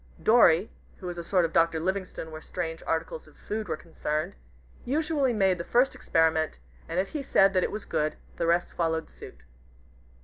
[0.23, 1.79] Dorry, who was a sort of Dr.
[1.79, 4.35] Livingstone where strange articles of food were concerned,
[4.83, 6.57] usually made the first experiment,
[6.89, 9.43] and if he said that it was good, the rest followed suit.